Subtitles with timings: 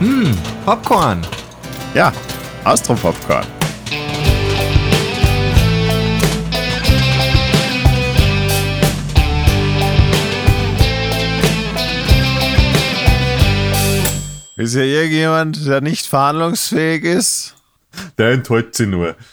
[0.00, 0.32] Hm,
[0.64, 1.26] Popcorn.
[1.92, 2.12] Ja,
[2.62, 3.44] Austro-Popcorn.
[14.56, 17.56] Ist ja irgendjemand, der nicht verhandlungsfähig ist?
[18.18, 19.16] Der enttäuscht sie nur.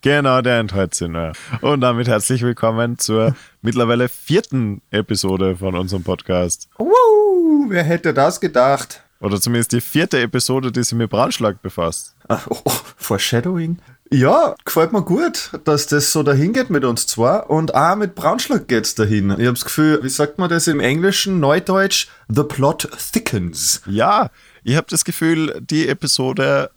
[0.00, 1.32] Genau, der enttäuscht sie nur.
[1.62, 6.68] Und damit herzlich willkommen zur mittlerweile vierten Episode von unserem Podcast.
[6.78, 9.03] Uh, wer hätte das gedacht?
[9.24, 12.14] Oder zumindest die vierte Episode, die sich mit Braunschlag befasst.
[12.28, 13.78] Ach, oh, oh, Foreshadowing.
[14.10, 18.14] Ja, gefällt mir gut, dass das so dahin geht mit uns zwar und auch mit
[18.14, 19.34] Braunschlag geht's dahin.
[19.38, 22.08] Ich hab's Gefühl, wie sagt man das im Englischen, Neudeutsch?
[22.28, 23.80] The plot thickens.
[23.86, 24.28] Ja,
[24.62, 26.70] ich habe das Gefühl, die Episode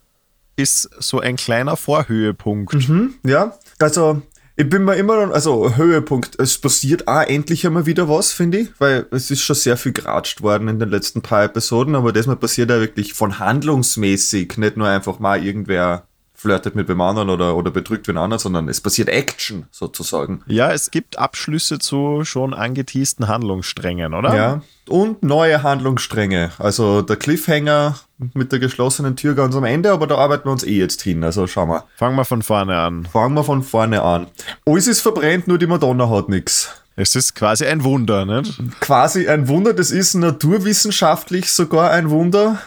[0.56, 2.88] ist so ein kleiner Vorhöhepunkt.
[2.88, 4.22] Mhm, ja, also
[4.60, 8.58] ich bin mir immer noch, also Höhepunkt, es passiert auch endlich einmal wieder was, finde
[8.58, 12.12] ich, weil es ist schon sehr viel geratscht worden in den letzten paar Episoden, aber
[12.12, 16.08] das mal passiert ja wirklich von handlungsmäßig, nicht nur einfach mal irgendwer
[16.38, 20.42] flirtet mit dem anderen oder, oder betrügt den anderen, sondern es passiert Action sozusagen.
[20.46, 24.36] Ja, es gibt Abschlüsse zu schon angeteasten Handlungssträngen, oder?
[24.36, 26.52] Ja, und neue Handlungsstränge.
[26.58, 27.98] Also der Cliffhanger
[28.34, 31.24] mit der geschlossenen Tür ganz am Ende, aber da arbeiten wir uns eh jetzt hin.
[31.24, 31.84] Also schauen wir.
[31.96, 33.04] Fangen wir von vorne an.
[33.06, 34.28] Fangen wir von vorne an.
[34.64, 36.70] Alles ist verbrennt, nur die Madonna hat nichts.
[36.94, 38.60] Es ist quasi ein Wunder, nicht?
[38.80, 42.58] Quasi ein Wunder, das ist naturwissenschaftlich sogar ein Wunder.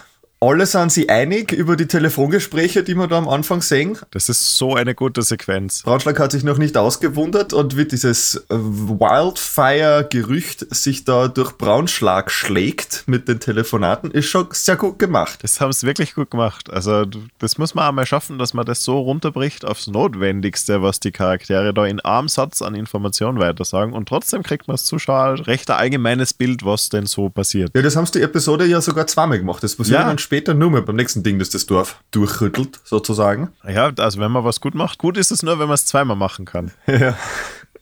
[0.42, 3.96] Alle sind sich einig über die Telefongespräche, die wir da am Anfang sehen.
[4.10, 5.84] Das ist so eine gute Sequenz.
[5.84, 13.04] Braunschlag hat sich noch nicht ausgewundert und wie dieses Wildfire-Gerücht sich da durch Braunschlag schlägt
[13.06, 15.38] mit den Telefonaten, ist schon sehr gut gemacht.
[15.42, 16.68] Das haben sie wirklich gut gemacht.
[16.72, 17.04] Also,
[17.38, 21.72] das muss man einmal schaffen, dass man das so runterbricht aufs Notwendigste, was die Charaktere
[21.72, 23.94] da in einem Satz an Informationen weitersagen.
[23.94, 27.70] Und trotzdem kriegt man als Zuschauer recht ein allgemeines Bild, was denn so passiert.
[27.76, 29.62] Ja, das haben sie die Episode ja sogar zweimal gemacht.
[29.62, 30.06] Das passiert Ja.
[30.08, 33.50] dann später nur mal beim nächsten Ding, das das Dorf durchrüttelt, sozusagen.
[33.68, 36.16] Ja, also wenn man was gut macht, gut ist es nur, wenn man es zweimal
[36.16, 36.72] machen kann.
[36.86, 37.16] Ja,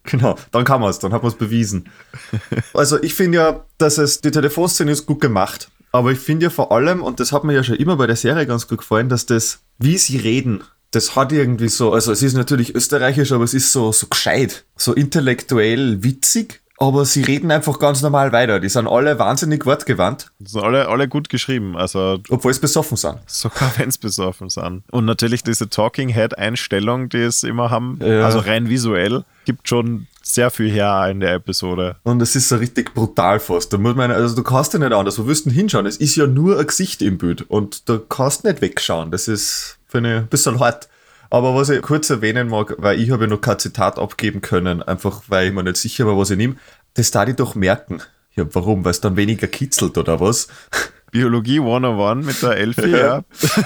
[0.05, 0.37] genau.
[0.51, 1.89] Dann kann man es, dann hat man es bewiesen.
[2.75, 5.71] Also ich finde ja, dass es, die Telefonszene ist gut gemacht.
[5.93, 8.17] Aber ich finde ja vor allem, und das hat mir ja schon immer bei der
[8.17, 12.23] Serie ganz gut gefallen, dass das, wie sie reden, das hat irgendwie so, also es
[12.23, 17.51] ist natürlich österreichisch, aber es ist so, so gescheit, so intellektuell witzig, aber sie reden
[17.51, 18.59] einfach ganz normal weiter.
[18.59, 21.77] Die sind alle wahnsinnig wortgewandt, Das sind alle, alle gut geschrieben.
[21.77, 23.19] Also obwohl sie besoffen sind.
[23.27, 24.83] Sogar wenn es besoffen sind.
[24.91, 28.25] Und natürlich diese Talking Head-Einstellung, die es immer haben, Ja.
[28.25, 31.97] also rein visuell, gibt schon sehr viel her in der Episode.
[32.03, 33.73] Und es ist so richtig brutal fast.
[33.73, 35.19] Da muss man, also du kannst ja nicht anders.
[35.19, 35.87] Wo wirst du hinschauen?
[35.87, 37.43] Es ist ja nur ein Gesicht im Bild.
[37.51, 39.11] Und da kannst du nicht wegschauen.
[39.11, 40.89] Das ist, finde ich, ein bisschen hart.
[41.31, 44.83] Aber was ich kurz erwähnen mag, weil ich habe ja noch kein Zitat abgeben können,
[44.83, 46.57] einfach weil ich mir nicht sicher war, was ich nehme.
[46.95, 48.03] Das da ich doch merken.
[48.35, 48.85] Ja, warum?
[48.85, 50.49] Weil es dann weniger kitzelt oder was?
[51.13, 53.25] Biologie 101 mit der Elfie, ja.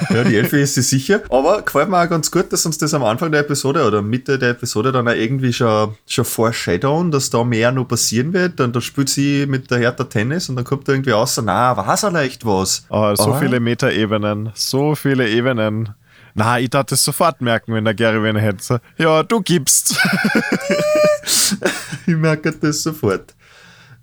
[0.08, 1.20] Ja, die Elfie ist sie sicher.
[1.28, 4.38] Aber gefällt mir auch ganz gut, dass uns das am Anfang der Episode oder Mitte
[4.38, 8.60] der Episode dann auch irgendwie schon, schon foreshadowen, dass da mehr noch passieren wird.
[8.60, 11.76] Dann da spielt sie mit der Hertha Tennis und dann kommt da irgendwie raus, na,
[11.76, 12.86] war's vielleicht was?
[12.88, 13.38] Oh, so Ah.
[13.38, 15.90] viele Metaebenen, so viele Ebenen.
[16.34, 18.80] Na, ich darf das sofort merken, wenn der Gary wen hätte.
[18.98, 19.96] Ja, du gibst.
[22.06, 23.34] Ich merke das sofort.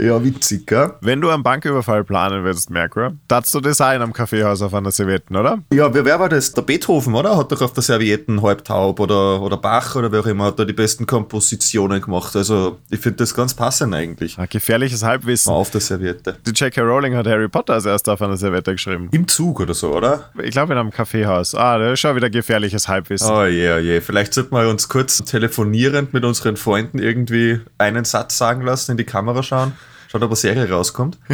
[0.01, 0.93] Ja, witzig, gell?
[1.01, 4.73] Wenn du einen Banküberfall planen willst, Merkur, darfst du das auch in einem Kaffeehaus auf
[4.73, 5.59] einer Servietten, oder?
[5.71, 6.51] Ja, wer, wer war das?
[6.53, 7.37] Der Beethoven, oder?
[7.37, 10.65] Hat doch auf der Servietten Halbtaub oder, oder Bach oder wer auch immer, hat da
[10.65, 12.35] die besten Kompositionen gemacht.
[12.35, 14.39] Also, ich finde das ganz passend eigentlich.
[14.39, 15.51] Ein gefährliches Halbwissen.
[15.53, 16.35] Auf der Serviette.
[16.47, 16.81] Die J.K.
[16.81, 19.07] Rowling hat Harry Potter als erster auf einer Serviette geschrieben.
[19.11, 20.31] Im Zug oder so, oder?
[20.41, 21.53] Ich glaube in einem Kaffeehaus.
[21.53, 23.29] Ah, das ist schon wieder gefährliches Halbwissen.
[23.29, 24.01] Oh je, oh je.
[24.01, 28.97] Vielleicht sollten wir uns kurz telefonierend mit unseren Freunden irgendwie einen Satz sagen lassen, in
[28.97, 29.73] die Kamera schauen.
[30.11, 31.17] Schaut, ob eine Serie rauskommt.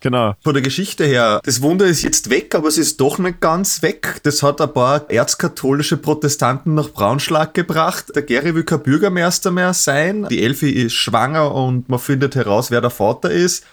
[0.00, 0.34] Genau.
[0.42, 3.80] Von der Geschichte her, das Wunder ist jetzt weg, aber es ist doch nicht ganz
[3.80, 4.20] weg.
[4.22, 8.14] Das hat ein paar erzkatholische Protestanten nach Braunschlag gebracht.
[8.14, 10.26] Der Gary will kein Bürgermeister mehr sein.
[10.28, 13.64] Die Elfie ist schwanger und man findet heraus, wer der Vater ist.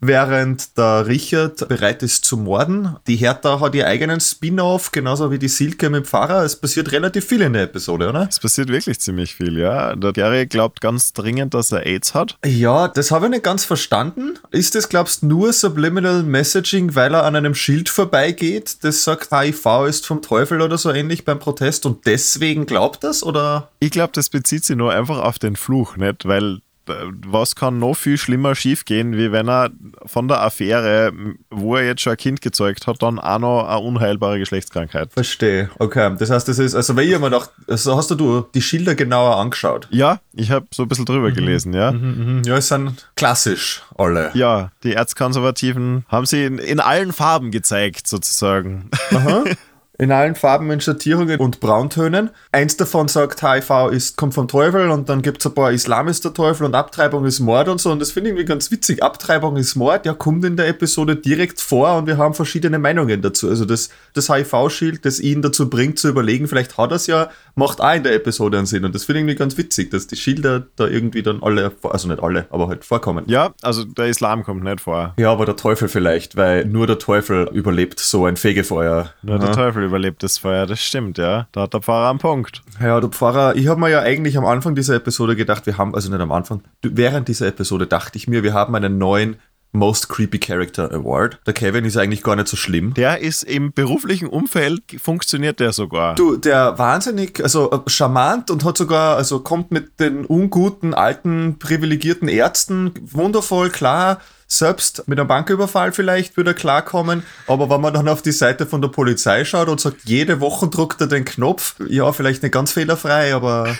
[0.00, 2.96] Während der Richard bereit ist zu morden.
[3.06, 6.44] Die Hertha hat ihr eigenen Spin-off, genauso wie die Silke mit dem Pfarrer.
[6.44, 8.26] Es passiert relativ viel in der Episode, oder?
[8.28, 9.96] Es passiert wirklich ziemlich viel, ja.
[9.96, 12.36] Der Gary glaubt ganz dringend, dass er AIDS hat.
[12.44, 14.38] Ja, das habe ich nicht ganz verstanden.
[14.50, 19.30] Ist das, glaubst du, nur Subliminal Messaging, weil er an einem Schild vorbeigeht, das sagt,
[19.32, 23.22] HIV ist vom Teufel oder so ähnlich beim Protest und deswegen glaubt das?
[23.22, 23.70] Oder?
[23.80, 26.26] Ich glaube, das bezieht sich nur einfach auf den Fluch, nicht?
[26.26, 29.70] Weil was kann noch viel schlimmer schiefgehen, wie wenn er
[30.04, 31.12] von der Affäre,
[31.50, 35.12] wo er jetzt schon ein Kind gezeugt hat, dann auch noch eine unheilbare Geschlechtskrankheit.
[35.12, 35.70] Verstehe.
[35.78, 36.14] Okay.
[36.18, 39.36] Das heißt, das ist, also wenn ich mir gedacht, also hast du die Schilder genauer
[39.36, 39.88] angeschaut?
[39.90, 41.34] Ja, ich habe so ein bisschen drüber mhm.
[41.34, 41.92] gelesen, ja.
[41.92, 42.42] Mhm, mhm.
[42.44, 44.30] Ja, es sind klassisch alle.
[44.34, 48.90] Ja, die Erzkonservativen haben sie in, in allen Farben gezeigt, sozusagen.
[49.10, 49.44] Aha.
[49.98, 52.30] in allen Farben, in Schattierungen und Brauntönen.
[52.52, 56.08] Eins davon sagt, HIV ist, kommt vom Teufel und dann gibt es ein paar Islam
[56.08, 57.90] ist der Teufel und Abtreibung ist Mord und so.
[57.90, 59.02] Und das finde ich irgendwie ganz witzig.
[59.02, 63.22] Abtreibung ist Mord, ja, kommt in der Episode direkt vor und wir haben verschiedene Meinungen
[63.22, 63.48] dazu.
[63.48, 67.30] Also das, das HIV-Schild, das ihn dazu bringt zu überlegen, vielleicht hat er es ja,
[67.54, 68.84] macht auch in der Episode einen Sinn.
[68.84, 72.08] Und das finde ich irgendwie ganz witzig, dass die Schilder da irgendwie dann alle, also
[72.08, 73.24] nicht alle, aber halt vorkommen.
[73.26, 75.14] Ja, also der Islam kommt nicht vor.
[75.18, 79.10] Ja, aber der Teufel vielleicht, weil nur der Teufel überlebt so ein Fegefeuer.
[79.22, 81.48] Nur der Teufel überlebtes Feuer, das stimmt, ja.
[81.52, 82.62] Da hat der Pfarrer einen Punkt.
[82.80, 85.94] Ja, der Pfarrer, ich habe mir ja eigentlich am Anfang dieser Episode gedacht, wir haben,
[85.94, 89.36] also nicht am Anfang, während dieser Episode dachte ich mir, wir haben einen neuen
[89.72, 91.38] Most Creepy Character Award.
[91.46, 92.94] Der Kevin ist eigentlich gar nicht so schlimm.
[92.94, 96.14] Der ist im beruflichen Umfeld, funktioniert der sogar.
[96.14, 101.58] Du, der wahnsinnig, also äh, charmant und hat sogar, also kommt mit den unguten, alten,
[101.58, 107.92] privilegierten Ärzten wundervoll klar selbst mit einem Banküberfall vielleicht würde er klarkommen, aber wenn man
[107.92, 111.24] dann auf die Seite von der Polizei schaut und sagt, jede Woche druckt er den
[111.24, 113.76] Knopf, ja, vielleicht nicht ganz fehlerfrei, aber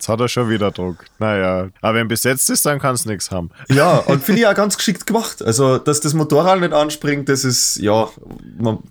[0.00, 1.04] Jetzt hat er schon wieder Druck.
[1.18, 3.50] Naja, aber wenn besetzt ist, dann kann es nichts haben.
[3.68, 5.42] Ja, und finde ich auch ganz geschickt gemacht.
[5.42, 8.08] Also, dass das Motorrad nicht anspringt, das ist, ja,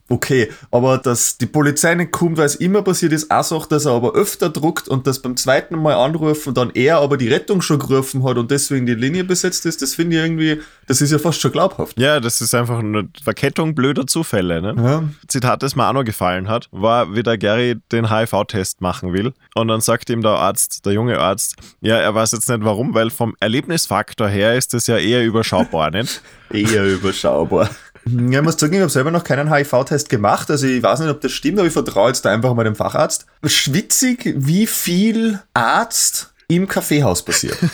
[0.07, 0.51] okay.
[0.69, 3.93] Aber dass die Polizei nicht kommt, weil es immer passiert ist, auch sagt, dass er
[3.93, 7.79] aber öfter druckt und das beim zweiten Mal anrufen, dann er aber die Rettung schon
[7.79, 11.17] gerufen hat und deswegen die Linie besetzt ist, das finde ich irgendwie, das ist ja
[11.17, 11.99] fast schon glaubhaft.
[11.99, 14.61] Ja, das ist einfach eine Verkettung blöder Zufälle.
[14.61, 14.75] Ne?
[14.77, 15.03] Ja.
[15.27, 19.33] Zitat, das mir auch noch gefallen hat, war, wie der Gary den HIV-Test machen will.
[19.55, 22.93] Und dann sagt ihm der Arzt, der junge Arzt, ja, er weiß jetzt nicht warum,
[22.93, 26.21] weil vom Erlebnisfaktor her ist das ja eher überschaubar, nicht?
[26.51, 27.69] eher überschaubar.
[28.05, 31.09] Ja, ich muss sagen, ich habe selber noch keinen HIV-Test gemacht, also ich weiß nicht,
[31.09, 33.25] ob das stimmt, aber ich vertraue jetzt einfach mal dem Facharzt.
[33.45, 37.57] Schwitzig, wie viel Arzt im Kaffeehaus passiert.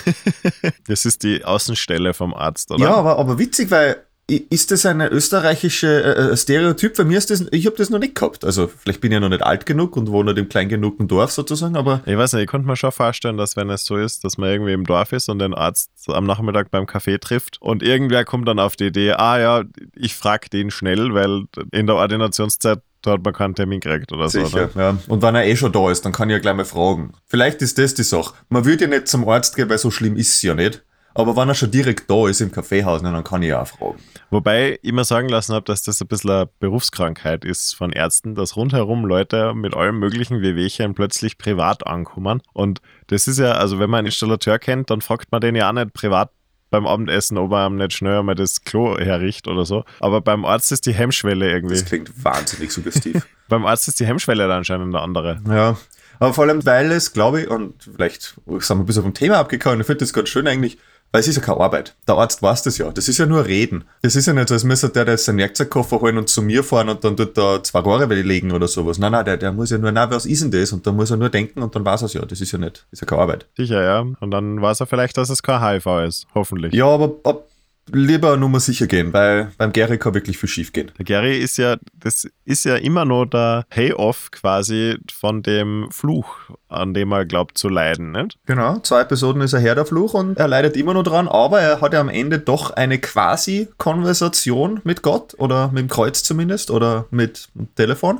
[0.87, 2.83] Das ist die Außenstelle vom Arzt, oder?
[2.83, 6.97] Ja, aber, aber witzig, weil ist das eine österreichische äh, äh, Stereotyp?
[6.97, 8.43] Bei mir ist das, ich habe das noch nicht gehabt.
[8.43, 11.07] Also vielleicht bin ich ja noch nicht alt genug und wohne nicht im klein genugen
[11.07, 12.01] Dorf sozusagen, aber.
[12.05, 14.49] Ich weiß nicht, ich konnte mir schon vorstellen, dass wenn es so ist, dass man
[14.49, 18.47] irgendwie im Dorf ist und den Arzt am Nachmittag beim Café trifft und irgendwer kommt
[18.47, 19.63] dann auf die Idee, ah ja,
[19.95, 24.47] ich frage den schnell, weil in der Ordinationszeit hat man keinen Termin gekriegt oder Sicher,
[24.47, 24.57] so.
[24.57, 24.69] Oder?
[24.75, 24.97] Ja.
[25.07, 27.13] Und wenn er eh schon da ist, dann kann ich ja gleich mal fragen.
[27.27, 28.33] Vielleicht ist das die Sache.
[28.49, 30.83] Man würde ja nicht zum Arzt gehen, weil so schlimm ist es ja nicht.
[31.17, 33.95] Aber wenn er schon direkt da ist im Kaffeehaus, dann kann ich ja auch fragen.
[34.31, 38.35] Wobei ich mir sagen lassen habe, dass das ein bisschen eine Berufskrankheit ist von Ärzten,
[38.35, 42.41] dass rundherum Leute mit allem möglichen Wehwehchen plötzlich privat ankommen.
[42.51, 45.69] Und das ist ja, also wenn man einen Installateur kennt, dann fragt man den ja
[45.69, 46.31] auch nicht privat
[46.69, 49.85] beim Abendessen, ob er nicht schnell mal das Klo herricht oder so.
[50.01, 51.75] Aber beim Arzt ist die Hemmschwelle irgendwie.
[51.75, 53.25] Das klingt wahnsinnig suggestiv.
[53.47, 55.39] beim Arzt ist die Hemmschwelle dann anscheinend eine andere.
[55.47, 55.77] Ja.
[56.19, 59.37] Aber vor allem, weil es, glaube ich, und vielleicht sind wir ein bisschen vom Thema
[59.37, 60.77] abgekommen, ich finde das ganz schön eigentlich,
[61.15, 61.95] weil es ist ja keine Arbeit.
[62.09, 62.91] Der Arzt weiß das ja.
[62.91, 63.85] Das ist ja nur Reden.
[64.01, 66.61] Das ist ja nicht so, als müsste der, der seinen Werkzeugkoffer holen und zu mir
[66.61, 68.97] fahren und dann dort da zwei Rohre legen oder sowas.
[68.97, 70.73] Nein, nein, der, der muss ja nur, na, was ist denn das?
[70.73, 72.25] Und dann muss er nur denken und dann weiß er es ja.
[72.25, 73.45] Das ist ja nicht, das ist ja keine Arbeit.
[73.55, 74.05] Sicher, ja.
[74.19, 76.27] Und dann weiß er vielleicht, dass es kein HIV ist.
[76.35, 76.73] Hoffentlich.
[76.73, 77.47] Ja, aber ob,
[77.91, 80.91] lieber Nummer sicher gehen, weil beim Gary kann wirklich viel schief gehen.
[80.97, 86.35] Der Gary ist ja, das ist ja immer nur der Payoff quasi von dem Fluch,
[86.67, 88.37] an dem er glaubt zu leiden, nicht?
[88.45, 91.61] Genau, zwei Episoden ist er her der Fluch und er leidet immer nur dran, aber
[91.61, 96.23] er hat ja am Ende doch eine quasi Konversation mit Gott oder mit dem Kreuz
[96.23, 98.19] zumindest oder mit dem Telefon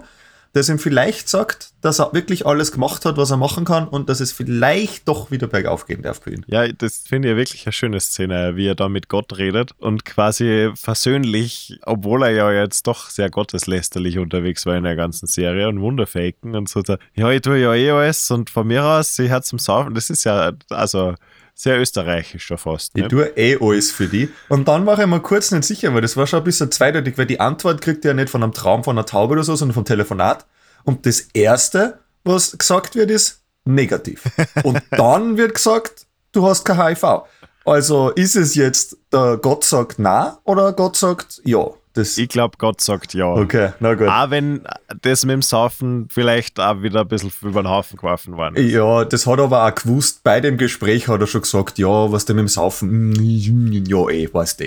[0.56, 4.08] das ihm vielleicht sagt, dass er wirklich alles gemacht hat, was er machen kann und
[4.08, 6.46] dass es vielleicht doch wieder bergauf gehen darf für ihn.
[6.48, 10.06] Ja, das finde ich wirklich eine schöne Szene, wie er da mit Gott redet und
[10.06, 15.68] quasi versöhnlich, obwohl er ja jetzt doch sehr gotteslästerlich unterwegs war in der ganzen Serie
[15.68, 16.82] und Wunderfaken und so,
[17.16, 20.10] ja, ich tue ja eh alles und von mir aus, ich hat zum Saufen, das
[20.10, 21.16] ist ja, also
[21.56, 22.92] sehr österreichisch schon fast.
[22.96, 24.30] Ich tue eh alles für die.
[24.50, 27.18] Und dann war ich mir kurz nicht sicher, weil das war schon ein bisschen zweideutig,
[27.18, 29.56] weil die Antwort kriegt er ja nicht von einem Traum von einer Taube oder so,
[29.56, 30.46] sondern vom Telefonat.
[30.84, 34.24] Und das Erste, was gesagt wird, ist negativ.
[34.64, 37.24] Und dann wird gesagt, du hast kein HIV.
[37.64, 41.66] Also ist es jetzt, der Gott sagt na oder Gott sagt ja?
[41.96, 43.28] Das ich glaube, Gott sagt ja.
[43.28, 44.10] Okay, na gut.
[44.10, 44.62] Auch wenn
[45.02, 48.72] das mit dem Saufen vielleicht auch wieder ein bisschen über den Haufen geworfen worden ist.
[48.72, 50.22] Ja, das hat er aber auch gewusst.
[50.24, 53.16] Bei dem Gespräch hat er schon gesagt, ja, was denn mit dem Saufen,
[53.88, 54.66] ja, eh, weißt du.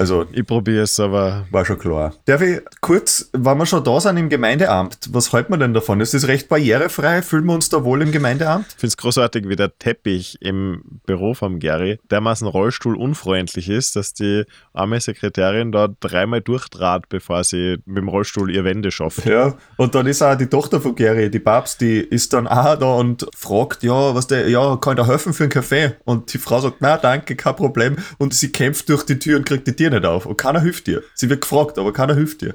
[0.00, 2.14] Also, Ich probiere es, aber war schon klar.
[2.24, 6.00] Darf ich kurz, wenn wir schon da sind im Gemeindeamt, was halten wir denn davon?
[6.00, 7.20] Ist das recht barrierefrei?
[7.20, 8.64] Fühlen wir uns da wohl im Gemeindeamt?
[8.70, 14.14] ich finde es großartig, wie der Teppich im Büro vom Gary dermaßen rollstuhlunfreundlich ist, dass
[14.14, 19.26] die arme Sekretärin da dreimal durchtrat, bevor sie mit dem Rollstuhl ihr Wände schafft.
[19.26, 22.78] Ja, und dann ist auch die Tochter von Gary, die Babs, die ist dann auch
[22.78, 25.92] da und fragt, ja, was der, ja, kann ich da helfen für einen Kaffee?
[26.06, 27.96] Und die Frau sagt, na, danke, kein Problem.
[28.16, 30.26] Und sie kämpft durch die Tür und kriegt die Tür nicht auf.
[30.26, 31.02] Und keiner hilft ihr.
[31.14, 32.54] Sie wird gefragt, aber keiner hilft ihr.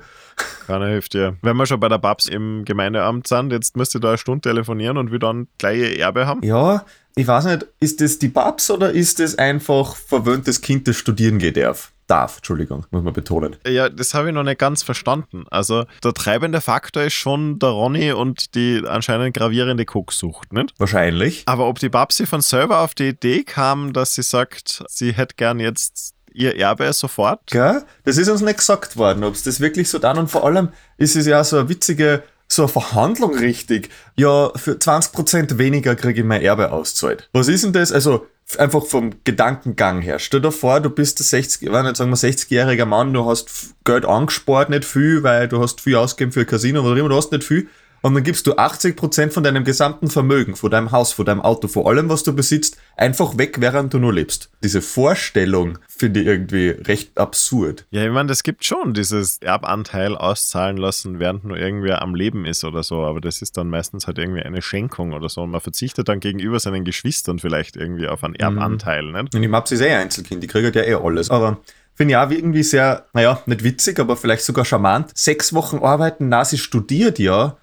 [0.68, 1.38] Keiner hilft dir.
[1.42, 4.42] Wenn wir schon bei der Babs im Gemeindeamt sind, jetzt müsst ihr da eine Stunde
[4.42, 6.44] telefonieren und wir dann gleich ihr Erbe haben.
[6.44, 10.98] Ja, ich weiß nicht, ist das die Babs oder ist das einfach verwöhntes Kind, das
[10.98, 11.92] studieren geht darf?
[12.08, 13.56] Darf, Entschuldigung, muss man betonen.
[13.66, 15.46] Ja, das habe ich noch nicht ganz verstanden.
[15.50, 20.74] Also der treibende Faktor ist schon der Ronny und die anscheinend gravierende Kokssucht, nicht?
[20.78, 21.44] Wahrscheinlich.
[21.48, 25.36] Aber ob die Babsi von selber auf die Idee kam, dass sie sagt, sie hätte
[25.36, 27.42] gern jetzt ihr Erbe sofort.
[27.48, 27.84] Gell?
[28.04, 30.70] Das ist uns nicht gesagt worden, ob es das wirklich so dann und vor allem
[30.98, 33.90] ist es ja so eine witzige, so eine Verhandlung richtig.
[34.16, 37.30] Ja, für 20% weniger kriege ich mein Erbe auszahlt.
[37.34, 37.92] Was ist denn das?
[37.92, 38.28] Also,
[38.58, 40.20] einfach vom Gedankengang her.
[40.20, 43.74] Stell dir vor, du bist ein 60, wenn nicht sagen wir 60-jähriger Mann, du hast
[43.84, 47.16] Geld angespart, nicht viel, weil du hast viel ausgegeben für ein Casino oder immer, du
[47.16, 47.68] hast nicht viel.
[48.06, 51.68] Und dann gibst du 80% von deinem gesamten Vermögen, von deinem Haus, von deinem Auto,
[51.68, 54.52] von allem, was du besitzt, einfach weg, während du nur lebst.
[54.64, 57.88] Diese Vorstellung finde ich irgendwie recht absurd.
[57.90, 62.46] Ja, ich meine, das gibt schon dieses Erbanteil auszahlen lassen, während nur irgendwer am Leben
[62.46, 65.42] ist oder so, aber das ist dann meistens halt irgendwie eine Schenkung oder so.
[65.42, 69.34] Und man verzichtet dann gegenüber seinen Geschwistern vielleicht irgendwie auf einen Erbanteil, nicht?
[69.34, 71.32] Und die Maps ist eh ein Einzelkind, die kriegt ja eh alles.
[71.32, 71.58] Aber
[71.96, 75.10] finde ich auch irgendwie sehr, naja, nicht witzig, aber vielleicht sogar charmant.
[75.18, 77.58] Sechs Wochen arbeiten, na, sie studiert ja.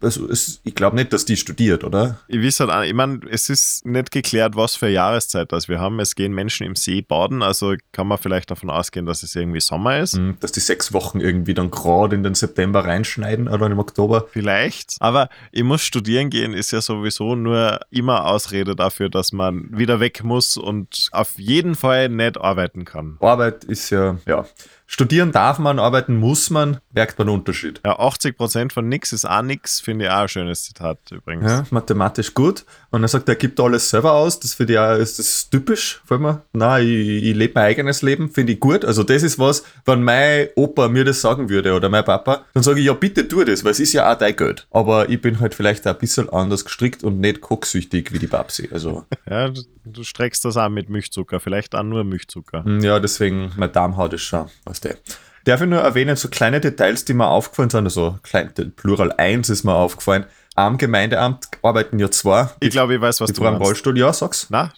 [0.00, 2.18] Also es, ich glaube nicht, dass die studiert, oder?
[2.28, 5.98] Ich weiß halt, ich meine, es ist nicht geklärt, was für Jahreszeit das wir haben.
[6.00, 9.60] Es gehen Menschen im See baden, also kann man vielleicht davon ausgehen, dass es irgendwie
[9.60, 10.16] Sommer ist.
[10.16, 14.26] Hm, Dass die sechs Wochen irgendwie dann gerade in den September reinschneiden oder im Oktober.
[14.30, 14.96] Vielleicht.
[15.00, 20.00] Aber ich muss studieren gehen, ist ja sowieso nur immer Ausrede dafür, dass man wieder
[20.00, 23.16] weg muss und auf jeden Fall nicht arbeiten kann.
[23.20, 24.44] Arbeit ist ja, ja.
[24.92, 27.80] Studieren darf man, arbeiten muss man, merkt man einen Unterschied.
[27.82, 31.50] Ja, 80% von nix ist auch nix, finde ich auch ein schönes Zitat übrigens.
[31.50, 32.66] Ja, mathematisch gut.
[32.90, 34.38] Und er sagt, er gibt alles selber aus.
[34.38, 36.38] Das finde ich auch, ist das typisch, vor allem.
[36.52, 38.84] Nein, ich, ich lebe mein eigenes Leben, finde ich gut.
[38.84, 42.62] Also das ist was, wenn mein Opa mir das sagen würde oder mein Papa, dann
[42.62, 44.66] sage ich, ja bitte tu das, weil es ist ja auch dein Geld.
[44.70, 48.68] Aber ich bin halt vielleicht ein bisschen anders gestrickt und nicht koksüchtig wie die Babsi.
[48.70, 49.50] Also Ja,
[49.84, 52.62] du, streckst das auch mit Milchzucker, vielleicht auch nur Milchzucker.
[52.62, 54.96] mm, ja, deswegen, mein Darmhaut ist schon, weißt du.
[55.44, 59.48] Darf ich nur erwähnen, so kleine Details, die mir aufgefallen sind, also klein, Plural 1
[59.50, 60.24] ist mir aufgefallen.
[60.54, 62.48] Am Gemeindeamt arbeiten ja zwei.
[62.60, 63.66] Ich glaube, ich weiß, was Die du Frau im meinst.
[63.66, 64.48] Rollstuhl, ja, sag's.
[64.50, 64.70] Na?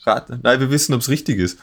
[0.43, 1.59] Nein, wir wissen, ob es richtig ist.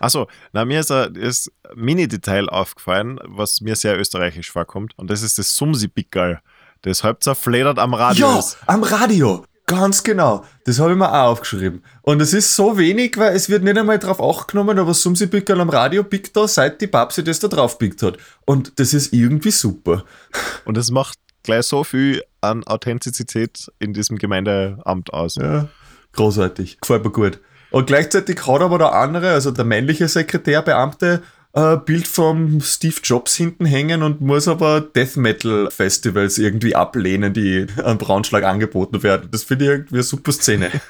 [0.00, 4.94] Achso, na, mir ist ein ist Mini-Detail aufgefallen, was mir sehr österreichisch vorkommt.
[4.96, 6.40] Und das ist das Sumsi-Pickerl.
[6.82, 8.56] Das halb zerfledert am Radio Ja, ist.
[8.66, 9.44] am Radio.
[9.70, 10.44] Ganz genau.
[10.64, 11.84] Das habe ich mir auch aufgeschrieben.
[12.02, 15.28] Und es ist so wenig, weil es wird nicht einmal drauf acht genommen, aber Sumsi
[15.28, 18.18] Pickerl am Radio pickt da, seit die Babsi das da drauf pickt hat.
[18.44, 20.04] Und das ist irgendwie super.
[20.64, 25.36] Und das macht gleich so viel an Authentizität in diesem Gemeindeamt aus.
[25.36, 25.68] Ja,
[26.14, 26.80] großartig.
[26.80, 27.38] Gefällt mir gut.
[27.70, 30.62] Und gleichzeitig hat aber der andere, also der männliche Sekretär,
[31.52, 37.32] Ein Bild vom Steve Jobs hinten hängen und muss aber Death Metal Festivals irgendwie ablehnen,
[37.32, 39.28] die an Braunschlag angeboten werden.
[39.32, 40.70] Das finde ich irgendwie eine super Szene.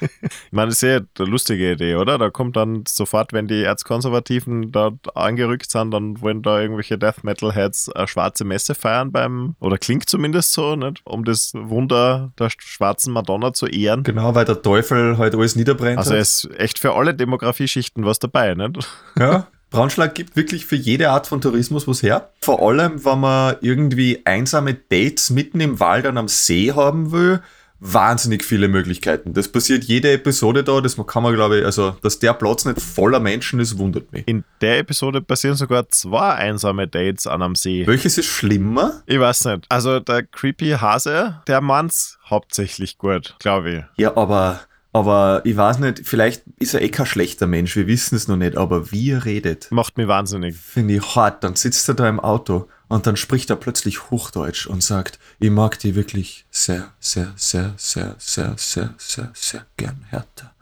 [0.47, 2.19] Ich meine, das ist ja eine lustige Idee, oder?
[2.19, 7.23] Da kommt dann sofort, wenn die Erzkonservativen dort angerückt sind, dann wollen da irgendwelche Death
[7.23, 11.03] Metal Heads eine schwarze Messe feiern beim, oder klingt zumindest so, nicht?
[11.05, 14.03] Um das Wunder der schwarzen Madonna zu ehren.
[14.03, 15.99] genau, weil der Teufel halt alles niederbrennt.
[15.99, 16.21] Also hat.
[16.21, 18.89] es ist echt für alle Demografieschichten was dabei, nicht?
[19.19, 19.47] Ja.
[19.71, 22.31] Braunschlag gibt wirklich für jede Art von Tourismus was her.
[22.41, 27.41] Vor allem, wenn man irgendwie einsame Dates mitten im Wald und am See haben will,
[27.79, 29.33] wahnsinnig viele Möglichkeiten.
[29.33, 32.81] Das passiert jede Episode da, das kann man glaube ich, also, dass der Platz nicht
[32.81, 34.27] voller Menschen ist, wundert mich.
[34.27, 37.87] In der Episode passieren sogar zwei einsame Dates an einem See.
[37.87, 39.03] Welches ist schlimmer?
[39.07, 39.67] Ich weiß nicht.
[39.69, 43.85] Also der creepy Hase, der meint's hauptsächlich gut, glaube ich.
[43.97, 44.61] Ja, aber,
[44.93, 48.37] aber ich weiß nicht, vielleicht ist er eh kein schlechter Mensch, wir wissen es noch
[48.37, 50.57] nicht, aber wie er redet, Macht mich wahnsinnig.
[50.57, 51.45] finde ich hart.
[51.45, 55.51] Dann sitzt er da im Auto und dann spricht er plötzlich Hochdeutsch und sagt, ich
[55.51, 60.53] mag die wirklich sehr, sehr, sehr, sehr, sehr, sehr, sehr, sehr gern härter.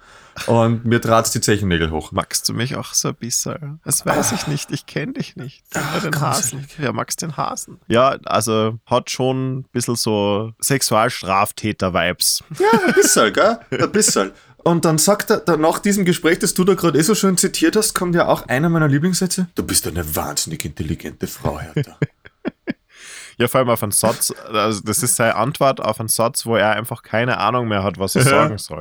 [0.47, 2.13] Und mir trat's die Zechennägel hoch.
[2.13, 3.81] Magst du mich auch so ein bisschen?
[3.85, 4.71] Das weiß ich nicht.
[4.71, 5.65] Ich kenne dich nicht.
[5.75, 6.67] Ach, den Hasen.
[6.79, 7.81] Ja, magst den Hasen?
[7.89, 12.45] Ja, also hat schon ein bisschen so Sexualstraftäter-Vibes.
[12.59, 13.59] Ja, ein bisschen, gell?
[13.71, 14.33] Ein bisschen.
[14.65, 17.37] Und dann sagt er, dann nach diesem Gespräch, das du da gerade eh so schön
[17.37, 19.49] zitiert hast, kommt ja auch einer meiner Lieblingssätze.
[19.55, 21.97] Du bist eine wahnsinnig intelligente Frau, Hertha.
[23.39, 26.57] Ja, vor allem auf einen Satz, also das ist seine Antwort auf einen Satz, wo
[26.57, 28.81] er einfach keine Ahnung mehr hat, was er sagen soll.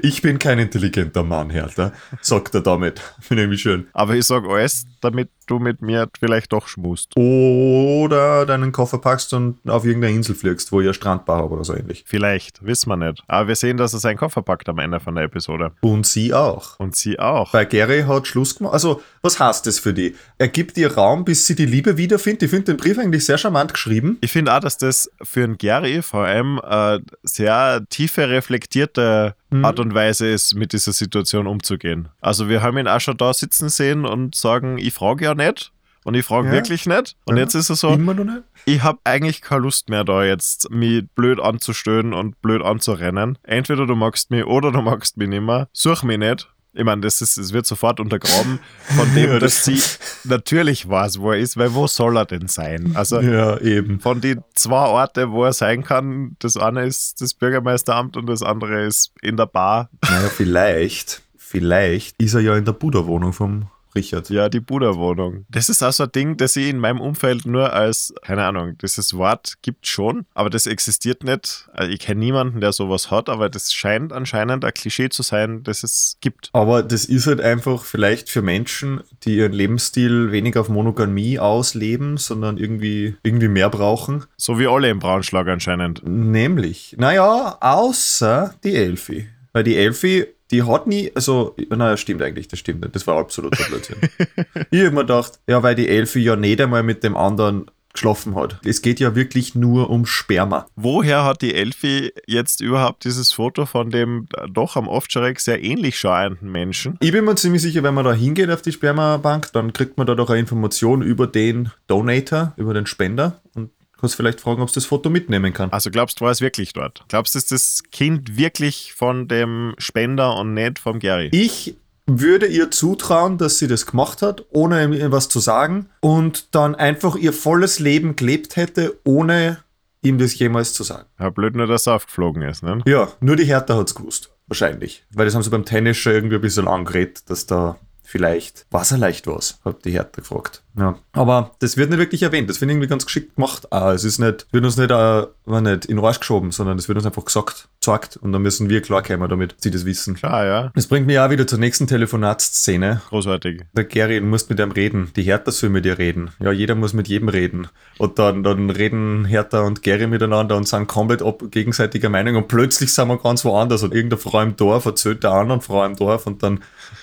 [0.00, 3.00] Ich bin kein intelligenter Mann, Hertha, sagt er damit.
[3.20, 3.88] Finde ich schön.
[3.92, 7.16] Aber ich sage alles, damit du mit mir vielleicht doch schmust.
[7.16, 11.74] Oder deinen Koffer packst und auf irgendeine Insel fliegst, wo ihr Strandbar habt oder so
[11.74, 12.04] ähnlich.
[12.06, 13.22] Vielleicht, wissen wir nicht.
[13.26, 15.72] Aber wir sehen, dass er seinen Koffer packt am Ende von der Episode.
[15.80, 16.78] Und sie auch.
[16.78, 17.52] Und sie auch.
[17.52, 18.74] Bei Gary hat Schluss gemacht.
[18.74, 20.14] Also, was heißt das für die?
[20.38, 22.44] Er gibt ihr Raum, bis sie die Liebe wiederfindet.
[22.44, 24.18] Ich finde den Brief eigentlich sehr charmant geschrieben.
[24.20, 29.64] Ich finde auch, dass das für einen Gary vor allem äh, sehr tiefe, reflektierte Mhm.
[29.64, 32.08] Art und Weise ist, mit dieser Situation umzugehen.
[32.20, 35.72] Also wir haben ihn auch schon da sitzen sehen und sagen, ich frage ja nicht.
[36.04, 36.52] Und ich frage Ja.
[36.54, 37.16] wirklich nicht.
[37.24, 37.42] Und Ja.
[37.42, 38.42] jetzt ist es so, Immer noch nicht?
[38.64, 43.36] ich habe eigentlich keine Lust mehr da jetzt, mich blöd anzustöhnen und blöd anzurennen.
[43.42, 45.68] Entweder du magst mich oder du magst mich nicht mehr.
[45.72, 46.48] Such mich nicht.
[46.74, 48.60] Ich meine, das, ist, das wird sofort untergraben
[48.96, 49.82] von dem, Ja, dass sie
[50.24, 52.92] natürlich weiß, wo er ist, weil wo soll er denn sein?
[52.94, 54.00] Also Ja, eben.
[54.00, 58.42] von den zwei Orten, wo er sein kann, das eine ist das Bürgermeisteramt und das
[58.42, 59.88] andere ist in der Bar.
[60.02, 64.30] Naja, vielleicht, vielleicht ist er ja in der Buddha-Wohnung vom Richard.
[64.30, 65.44] Ja, die Buddha-Wohnung.
[65.48, 68.76] Das ist auch so ein Ding, das ich in meinem Umfeld nur als, keine Ahnung,
[68.78, 71.68] dieses Wort gibt schon, aber das existiert nicht.
[71.72, 75.62] Also ich kenne niemanden, der sowas hat, aber das scheint anscheinend ein Klischee zu sein,
[75.62, 76.50] das es gibt.
[76.52, 82.16] Aber das ist halt einfach vielleicht für Menschen, die ihren Lebensstil weniger auf Monogamie ausleben,
[82.16, 84.24] sondern irgendwie, irgendwie mehr brauchen.
[84.36, 86.02] So wie alle im Braunschlag anscheinend.
[86.04, 89.28] Nämlich, naja, außer die Elfi.
[89.58, 92.94] Weil die Elfi, die hat nie, also, naja, stimmt eigentlich, das stimmt nicht.
[92.94, 93.96] Das war absoluter Blödsinn.
[94.70, 98.36] ich hab mir gedacht, ja, weil die Elfi ja nicht einmal mit dem anderen geschlafen
[98.36, 98.60] hat.
[98.64, 100.68] Es geht ja wirklich nur um Sperma.
[100.76, 105.98] Woher hat die Elfi jetzt überhaupt dieses Foto von dem doch am Ovtcharek sehr ähnlich
[105.98, 106.96] schauenden Menschen?
[107.00, 110.06] Ich bin mir ziemlich sicher, wenn man da hingeht auf die Spermabank, dann kriegt man
[110.06, 114.68] da doch eine Information über den Donator, über den Spender und kannst vielleicht fragen, ob
[114.68, 115.70] es das Foto mitnehmen kann.
[115.70, 117.04] Also glaubst du, war es wirklich dort?
[117.08, 121.28] Glaubst du, ist das Kind wirklich von dem Spender und nicht vom Gary?
[121.32, 121.76] Ich
[122.06, 126.74] würde ihr zutrauen, dass sie das gemacht hat, ohne ihm was zu sagen und dann
[126.74, 129.58] einfach ihr volles Leben gelebt hätte, ohne
[130.02, 131.06] ihm das jemals zu sagen.
[131.18, 132.80] Ja, blöd nur, dass er aufgeflogen ist, ne?
[132.86, 134.30] Ja, nur die Hertha hat's gewusst.
[134.46, 135.04] Wahrscheinlich.
[135.12, 137.78] Weil das haben sie beim Tennis schon irgendwie ein bisschen angeredet, dass da
[138.08, 140.62] vielleicht was er leicht was, hat die Hertha gefragt.
[140.78, 140.98] Ja.
[141.12, 142.48] Aber das wird nicht wirklich erwähnt.
[142.48, 143.70] Das finde ich irgendwie ganz geschickt gemacht.
[143.70, 146.78] Ah, es ist nicht, wird uns nicht, äh, war nicht in den Arsch geschoben, sondern
[146.78, 148.16] es wird uns einfach gesagt, gesagt.
[148.16, 150.14] Und dann müssen wir klarkommen, damit sie das wissen.
[150.14, 150.72] Klar, ja.
[150.74, 153.02] Das bringt mich auch wieder zur nächsten Telefonatsszene.
[153.08, 153.64] Großartig.
[153.72, 155.10] Der Gary, du musst mit ihm reden.
[155.16, 156.30] Die Hertha soll mit dir reden.
[156.38, 157.68] Ja, jeder muss mit jedem reden.
[157.98, 162.48] Und dann, dann reden Hertha und Gary miteinander und sind komplett ab gegenseitiger Meinung und
[162.48, 165.96] plötzlich sind wir ganz woanders und irgendeine Frau im Dorf erzählt der anderen Frau im
[165.96, 166.60] Dorf und dann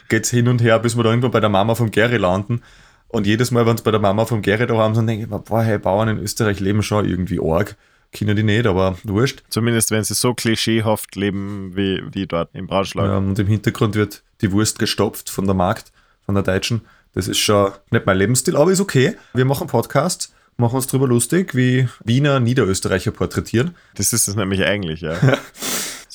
[0.09, 2.61] geht's hin und her, bis wir da irgendwo bei der Mama vom Gary landen.
[3.07, 5.29] Und jedes Mal, wenn sie bei der Mama vom Gary da haben, dann denke ich
[5.29, 7.75] mir, boah, hey, Bauern in Österreich leben schon irgendwie arg.
[8.11, 9.43] Kennen die nicht, aber wurscht.
[9.49, 13.09] Zumindest wenn sie so klischeehaft leben wie die dort im Braunschlag.
[13.09, 15.91] Ähm, und im Hintergrund wird die Wurst gestopft von der Markt,
[16.25, 16.81] von der Deutschen.
[17.13, 19.15] Das ist schon nicht mein Lebensstil, aber ist okay.
[19.33, 23.75] Wir machen Podcasts, machen uns drüber lustig, wie Wiener Niederösterreicher porträtieren.
[23.95, 25.15] Das ist es nämlich eigentlich, ja.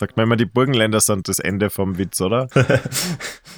[0.00, 2.48] Sagt man immer, die Burgenländer sind das Ende vom Witz, oder?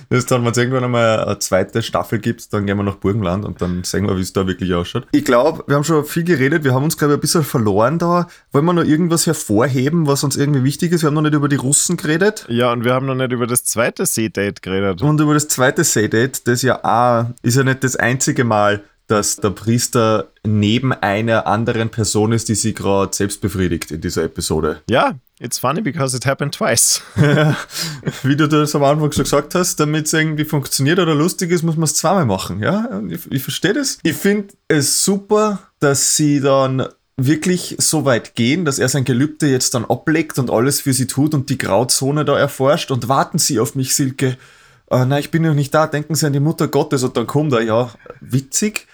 [0.09, 2.97] Das ist dann, wenn es irgendwann einmal eine zweite Staffel gibt, dann gehen wir nach
[2.97, 5.07] Burgenland und dann sehen wir, wie es da wirklich ausschaut.
[5.13, 7.99] Ich glaube, wir haben schon viel geredet, wir haben uns, glaube ich, ein bisschen verloren
[7.99, 8.27] da.
[8.51, 11.03] Wollen wir noch irgendwas hervorheben, was uns irgendwie wichtig ist?
[11.03, 12.45] Wir haben noch nicht über die Russen geredet.
[12.51, 15.01] Ja, und wir haben noch nicht über das zweite See-Date geredet.
[15.01, 19.37] Und über das zweite Say-Date, das ja auch, ist ja nicht das einzige Mal, dass
[19.37, 24.83] der Priester neben einer anderen Person ist, die sie gerade selbst befriedigt in dieser Episode.
[24.89, 27.03] Ja, it's funny because it happened twice.
[28.23, 31.63] Wie du das am Anfang schon gesagt hast, damit es irgendwie funktioniert oder lustig ist,
[31.63, 32.61] muss man es zweimal machen.
[32.61, 33.99] Ja, ich, ich verstehe das.
[34.03, 36.87] Ich finde es super, dass sie dann
[37.17, 41.07] wirklich so weit gehen, dass er sein Gelübde jetzt dann ablegt und alles für sie
[41.07, 44.37] tut und die Grauzone da erforscht und warten sie auf mich, Silke.
[44.93, 47.27] Äh, nein, ich bin noch nicht da, denken Sie an die Mutter Gottes und dann
[47.27, 48.87] kommt er, ja, witzig.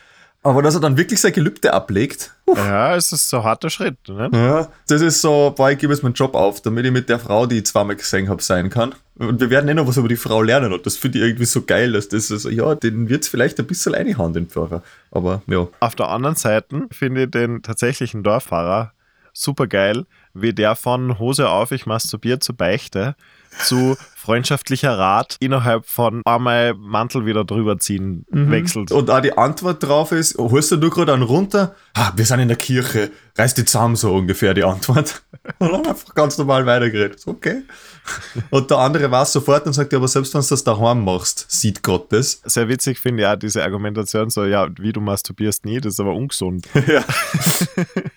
[0.45, 3.97] Aber dass er dann wirklich sein Gelübde ablegt, ja, es ist so ein harter Schritt,
[4.09, 4.31] ne?
[4.33, 7.19] ja, das ist so, boah, ich gebe jetzt meinen Job auf, damit ich mit der
[7.19, 8.95] Frau, die ich zweimal gesehen habe, sein kann.
[9.19, 11.45] Und wir werden eh noch was über die Frau lernen und das finde ich irgendwie
[11.45, 14.85] so geil, dass das so, ja, den wird es vielleicht ein bisschen einhauen, den Pfarrer.
[15.11, 15.67] Aber ja.
[15.81, 18.93] Auf der anderen Seite finde ich den tatsächlichen Dorffahrer
[19.33, 23.17] super geil, wie der von Hose auf, ich masturbiere zu Beichte
[23.59, 23.97] zu
[24.29, 28.93] freundschaftlicher Rat innerhalb von einmal Mantel wieder drüber ziehen wechselt.
[28.93, 31.75] Und auch die Antwort drauf ist, holst du du gerade einen runter?
[31.95, 35.23] Ah, wir sind in der Kirche, reiß die zusammen, so ungefähr die Antwort.
[35.59, 37.23] Und dann einfach ganz normal weitergeredet.
[37.25, 37.63] Okay.
[38.51, 41.47] Und der andere weiß sofort und sagt, ja, aber selbst wenn du das daheim machst,
[41.49, 42.41] sieht Gott das.
[42.45, 46.01] Sehr witzig finde ich auch diese Argumentation so, ja, wie du masturbierst nie, das ist
[46.01, 46.67] aber ungesund.
[46.87, 47.05] ja.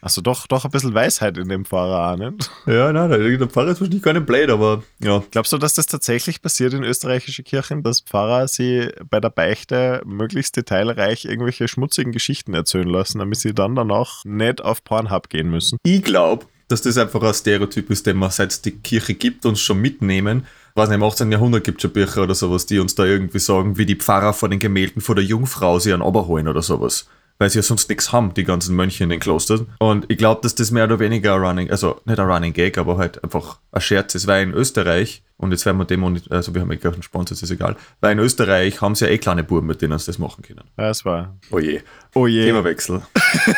[0.01, 2.49] Also doch, doch ein bisschen Weisheit in dem Fahrer auch, nicht?
[2.65, 5.23] ja, nein, der, der Pfarrer ist wahrscheinlich gar nicht blöd, aber ja.
[5.31, 10.01] Glaubst du, dass das tatsächlich passiert in österreichischen Kirchen, dass Pfarrer sie bei der Beichte
[10.03, 15.51] möglichst detailreich irgendwelche schmutzigen Geschichten erzählen lassen, damit sie dann danach nicht auf Pornhub gehen
[15.51, 15.77] müssen?
[15.83, 19.61] Ich glaube, dass das einfach ein Stereotyp ist, den man seit die Kirche gibt, uns
[19.61, 20.47] schon mitnehmen.
[20.75, 21.31] Nicht, im 18.
[21.31, 24.33] Jahrhundert gibt es schon Bücher oder sowas, die uns da irgendwie sagen, wie die Pfarrer
[24.33, 27.07] vor den Gemälden vor der Jungfrau sie an holen oder sowas.
[27.37, 29.67] Weil sie ja sonst nichts haben, die ganzen Mönche in den Klostern.
[29.79, 32.79] Und ich glaube, dass das mehr oder weniger ein Running, also nicht ein Running Gag,
[32.79, 36.53] aber halt einfach ein Scherz ist, weil in Österreich, und jetzt werden wir dem, also
[36.53, 39.17] wir haben ja keinen Sponsor, das ist egal, weil in Österreich haben sie ja eh
[39.17, 40.63] kleine Buben, mit denen sie das machen können.
[40.77, 41.35] Ja, es war.
[41.49, 41.81] Oh je.
[42.13, 42.45] Oh je.
[42.45, 43.01] Themawechsel.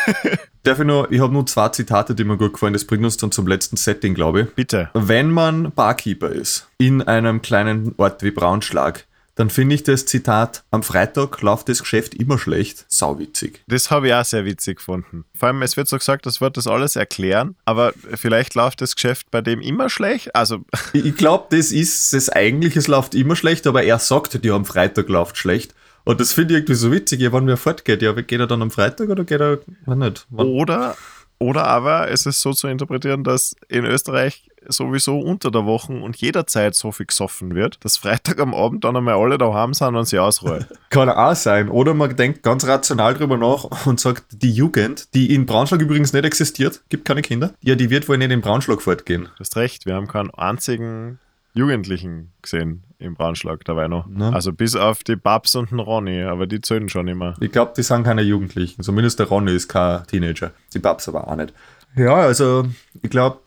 [0.62, 3.18] Darf ich nur, ich habe nur zwei Zitate, die mir gut gefallen, das bringt uns
[3.18, 4.50] dann zum letzten Setting, glaube ich.
[4.54, 4.88] Bitte.
[4.94, 9.04] Wenn man Barkeeper ist in einem kleinen Ort wie Braunschlag,
[9.36, 13.62] dann finde ich das Zitat, am Freitag läuft das Geschäft immer schlecht, sauwitzig.
[13.66, 15.24] Das habe ich auch sehr witzig gefunden.
[15.36, 18.94] Vor allem, es wird so gesagt, das wird das alles erklären, aber vielleicht läuft das
[18.94, 20.34] Geschäft bei dem immer schlecht.
[20.34, 24.50] Also, Ich, glaube, das ist es eigentlich, es läuft immer schlecht, aber er sagt, die
[24.50, 25.74] am Freitag läuft schlecht.
[26.04, 28.02] Und das finde ich irgendwie so witzig, ja, wann wer fortgeht.
[28.02, 30.26] Ja, geht er dann am Freitag oder geht er, wann nicht?
[30.30, 30.46] Wann?
[30.46, 30.96] oder,
[31.38, 36.16] oder aber es ist so zu interpretieren, dass in Österreich sowieso unter der Woche und
[36.16, 40.06] jederzeit so viel gesoffen wird, dass Freitag am Abend dann einmal alle daheim sind und
[40.06, 40.66] sie ausruhen.
[40.90, 41.68] Kann auch sein.
[41.68, 46.12] Oder man denkt ganz rational drüber nach und sagt, die Jugend, die in Braunschlag übrigens
[46.12, 49.24] nicht existiert, gibt keine Kinder, ja, die wird wohl nicht in Braunschlag fortgehen.
[49.24, 51.18] Du hast recht, wir haben keinen einzigen
[51.54, 54.06] Jugendlichen gesehen im Braunschlag dabei noch.
[54.06, 54.32] Ne?
[54.32, 57.34] Also bis auf die Babs und den Ronny, aber die zählen schon immer.
[57.40, 58.82] Ich glaube, die sind keine Jugendlichen.
[58.82, 60.50] Zumindest der Ronny ist kein Teenager.
[60.72, 61.52] Die Babs aber auch nicht.
[61.96, 62.66] Ja, also
[63.02, 63.38] ich glaube,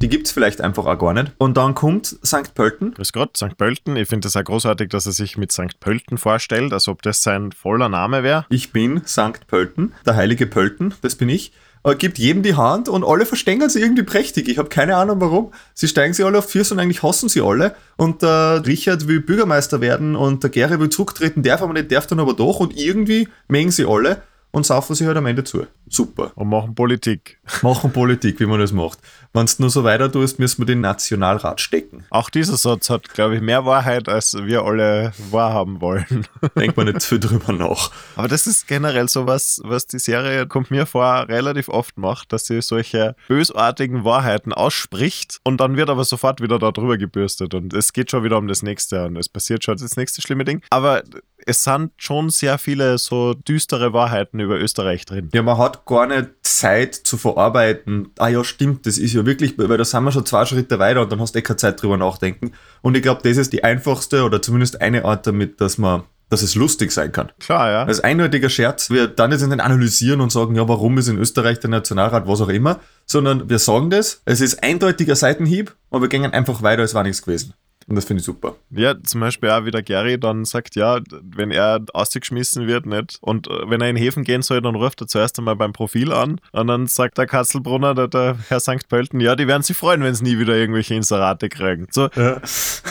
[0.00, 1.32] die gibt's vielleicht einfach auch gar nicht.
[1.38, 2.54] Und dann kommt St.
[2.54, 2.94] Pölten.
[2.94, 3.56] Grüß Gott, St.
[3.56, 3.96] Pölten.
[3.96, 5.80] Ich finde es auch großartig, dass er sich mit St.
[5.80, 8.46] Pölten vorstellt, als ob das sein voller Name wäre.
[8.48, 9.46] Ich bin St.
[9.46, 11.52] Pölten, der heilige Pölten, das bin ich.
[11.84, 14.48] Äh, gibt jedem die Hand und alle verstängern sie irgendwie prächtig.
[14.48, 15.52] Ich habe keine Ahnung warum.
[15.74, 17.74] Sie steigen sie alle auf Füße und eigentlich hassen sie alle.
[17.96, 22.06] Und der Richard will Bürgermeister werden und der Gary will zurücktreten, darf aber nicht, darf
[22.06, 22.60] dann aber doch.
[22.60, 25.66] Und irgendwie mengen sie alle und saufen sie halt am Ende zu.
[25.88, 26.32] Super.
[26.34, 27.38] Und machen Politik.
[27.62, 28.98] Machen Politik, wie man das macht.
[29.32, 32.04] Wenn du nur so weiter tust, müssen wir den Nationalrat stecken.
[32.10, 36.26] Auch dieser Satz hat, glaube ich, mehr Wahrheit, als wir alle wahrhaben wollen.
[36.56, 37.90] Denkt man nicht viel drüber nach.
[38.16, 42.32] Aber das ist generell so was, was die Serie, kommt mir vor, relativ oft macht,
[42.32, 47.72] dass sie solche bösartigen Wahrheiten ausspricht und dann wird aber sofort wieder darüber gebürstet und
[47.74, 50.62] es geht schon wieder um das nächste und es passiert schon das nächste schlimme Ding.
[50.70, 51.02] Aber
[51.48, 55.30] es sind schon sehr viele so düstere Wahrheiten über Österreich drin.
[55.32, 58.10] Ja, man hat gar nicht Zeit zu verarbeiten.
[58.18, 61.00] Ah ja, stimmt, das ist ja wirklich, weil da sind wir schon zwei Schritte weiter
[61.00, 62.52] und dann hast du eh keine Zeit drüber nachdenken.
[62.82, 66.42] Und ich glaube, das ist die einfachste oder zumindest eine Art damit, dass man dass
[66.42, 67.32] es lustig sein kann.
[67.40, 67.84] Klar, ja.
[67.84, 71.58] Als eindeutiger Scherz, wir dann jetzt nicht analysieren und sagen, ja, warum ist in Österreich
[71.60, 76.10] der Nationalrat, was auch immer, sondern wir sagen das, es ist eindeutiger Seitenhieb und wir
[76.10, 77.54] gehen einfach weiter, als war nichts gewesen.
[77.88, 78.56] Und das finde ich super.
[78.70, 83.16] Ja, zum Beispiel auch wie der Gary dann sagt, ja, wenn er ausgeschmissen wird, nicht,
[83.22, 86.12] und äh, wenn er in Häfen gehen soll, dann ruft er zuerst einmal beim Profil
[86.12, 88.88] an und dann sagt der Katzelbrunner, der, der Herr St.
[88.90, 91.86] Pölten, ja, die werden sich freuen, wenn sie nie wieder irgendwelche Inserate kriegen.
[91.90, 92.42] So, Ja.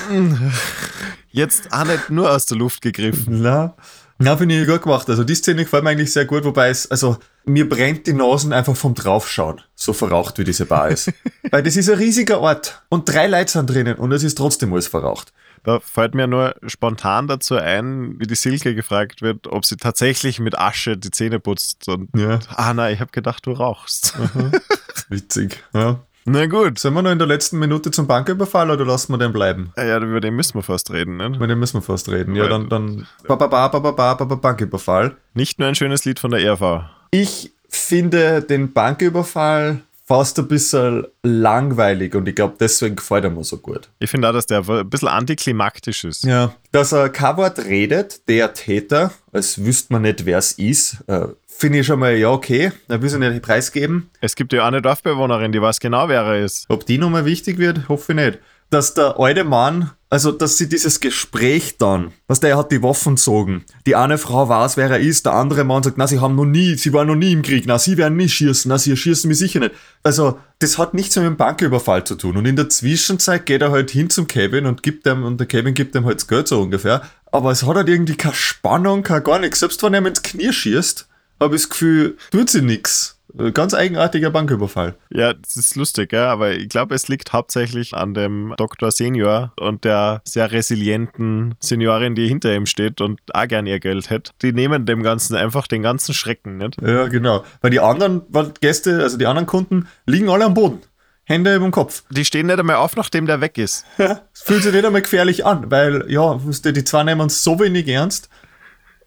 [1.30, 3.42] jetzt auch nicht nur aus der Luft gegriffen.
[3.44, 3.76] Na,
[4.18, 5.08] na finde ich gut gemacht.
[5.10, 8.54] Also die Szene gefällt mir eigentlich sehr gut, wobei es, also mir brennt die Nasen
[8.54, 11.12] einfach vom Draufschauen, so verraucht wie diese Bar ist.
[11.52, 14.74] Weil das ist ein riesiger Ort und drei Leute sind drinnen und es ist trotzdem
[14.74, 15.34] alles verraucht.
[15.64, 20.40] Da fällt mir nur spontan dazu ein, wie die Silke gefragt wird, ob sie tatsächlich
[20.40, 21.90] mit Asche die Zähne putzt.
[21.90, 22.40] Und ja.
[22.56, 24.16] ah nein, ich habe gedacht, du rauchst.
[24.18, 24.52] Aha.
[25.10, 26.00] Witzig, ja.
[26.30, 26.78] Na gut.
[26.78, 29.72] Sind wir noch in der letzten Minute zum Banküberfall oder lassen wir den bleiben?
[29.78, 31.28] Ja, über den müssen wir fast reden, ne?
[31.28, 32.36] Über den müssen wir fast reden.
[32.36, 33.08] Ja, dann, dann.
[33.28, 35.16] Ba, ba, ba, ba, ba, ba, ba, Banküberfall.
[35.34, 36.84] Nicht nur ein schönes Lied von der RV.
[37.12, 43.44] Ich finde den Banküberfall fast ein bisschen langweilig und ich glaube, deswegen gefällt er mir
[43.44, 43.90] so gut.
[44.00, 46.24] Ich finde auch, dass der ein bisschen antiklimaktisch ist.
[46.24, 46.56] Ja.
[46.72, 51.28] Dass er kein Wort redet, der Täter, als wüsste man nicht, wer es ist, äh,
[51.46, 54.10] finde ich schon mal, ja, okay, er will sich nicht preisgeben.
[54.22, 56.66] Es gibt ja eine Dorfbewohnerin, die weiß genau, wer er ist.
[56.70, 58.40] Ob die nochmal wichtig wird, hoffe ich nicht.
[58.70, 63.16] Dass der alte Mann, also dass sie dieses Gespräch dann, was der hat die Waffen
[63.16, 63.66] gezogen.
[63.86, 66.46] Die eine Frau weiß, wer er ist, der andere Mann sagt, na, sie haben noch
[66.46, 69.28] nie, sie waren noch nie im Krieg, na, sie werden nie schießen, na, sie schießen
[69.28, 69.76] mich sicher nicht.
[70.04, 72.38] Also, das hat nichts mit dem Banküberfall zu tun.
[72.38, 75.48] Und in der Zwischenzeit geht er halt hin zum Kevin und gibt ihm, und der
[75.48, 77.02] Kevin gibt ihm halt das Geld so ungefähr.
[77.32, 79.60] Aber es hat halt irgendwie keine Spannung, kein gar nichts.
[79.60, 81.08] Selbst wenn er ihm ins Knie schießt,
[81.40, 83.17] habe ich das Gefühl, tut sie nichts.
[83.54, 84.96] Ganz eigenartiger Banküberfall.
[85.10, 88.92] Ja, das ist lustig, ja, aber ich glaube, es liegt hauptsächlich an dem Dr.
[88.92, 94.10] Senior und der sehr resilienten Seniorin, die hinter ihm steht und auch gern ihr Geld
[94.10, 94.32] hätte.
[94.42, 96.82] Die nehmen dem Ganzen einfach den ganzen Schrecken, nicht?
[96.82, 97.44] Ja, genau.
[97.62, 98.24] Weil die anderen
[98.62, 100.82] Gäste, also die anderen Kunden, liegen alle am Boden.
[101.28, 102.04] Hände über dem Kopf.
[102.10, 103.86] Die stehen nicht einmal auf, nachdem der weg ist.
[103.98, 107.60] Ja, es fühlt sich nicht einmal gefährlich an, weil, ja, die zwei nehmen uns so
[107.60, 108.30] wenig ernst.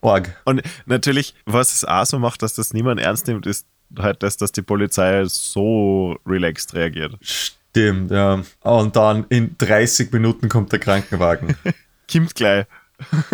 [0.03, 0.35] Org.
[0.45, 3.67] Und natürlich, was es auch so macht, dass das niemand ernst nimmt, ist
[3.99, 7.17] halt das, dass die Polizei so relaxed reagiert.
[7.21, 8.43] Stimmt, ja.
[8.63, 11.57] Und dann in 30 Minuten kommt der Krankenwagen.
[12.11, 12.67] Kommt gleich.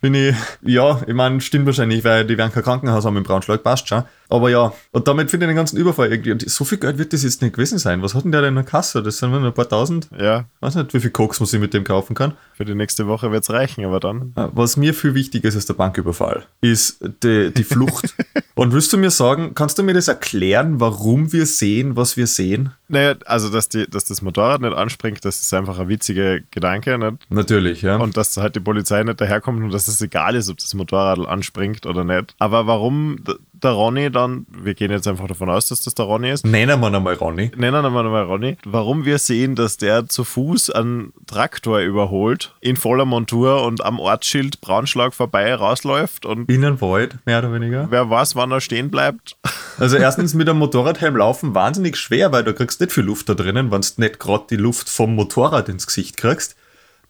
[0.00, 3.62] Bin ich, ja, ich meine, stimmt wahrscheinlich, weil die werden kein Krankenhaus haben in Braunschweig,
[3.62, 4.04] passt schon.
[4.32, 6.32] Aber ja, und damit finde ich den ganzen Überfall irgendwie.
[6.32, 8.00] Und so viel Geld wird das jetzt nicht gewesen sein.
[8.00, 9.02] Was hat denn der denn in der Kasse?
[9.02, 10.08] Das sind nur ein paar tausend.
[10.18, 10.46] Ja.
[10.60, 12.32] Weiß nicht, wie viel Koks man sich mit dem kaufen kann.
[12.54, 14.32] Für die nächste Woche wird es reichen, aber dann.
[14.34, 18.14] Was mir viel wichtiger ist als der Banküberfall, ist die, die Flucht.
[18.54, 22.26] und willst du mir sagen, kannst du mir das erklären, warum wir sehen, was wir
[22.26, 22.70] sehen?
[22.88, 26.96] Naja, also, dass, die, dass das Motorrad nicht anspringt, das ist einfach ein witziger Gedanke.
[26.96, 27.30] Nicht?
[27.30, 27.96] Natürlich, ja.
[27.96, 31.18] Und dass halt die Polizei nicht daherkommt und dass es egal ist, ob das Motorrad
[31.18, 32.34] anspringt oder nicht.
[32.38, 33.18] Aber warum
[33.62, 36.46] der Ronny dann, wir gehen jetzt einfach davon aus, dass das der Ronny ist.
[36.46, 37.50] Nennen wir ihn einmal Ronny.
[37.56, 38.56] Nennen wir ihn einmal Ronny.
[38.64, 43.98] Warum wir sehen, dass der zu Fuß einen Traktor überholt, in voller Montur und am
[43.98, 46.50] Ortsschild Braunschlag vorbei rausläuft und.
[46.50, 47.86] In den Wald, mehr oder weniger.
[47.90, 49.36] Wer weiß, wann er stehen bleibt.
[49.78, 53.34] Also erstens mit einem Motorradhelm laufen wahnsinnig schwer, weil du kriegst nicht viel Luft da
[53.34, 56.56] drinnen, wenn du nicht gerade die Luft vom Motorrad ins Gesicht kriegst.